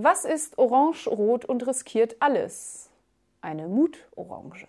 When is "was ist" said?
0.00-0.58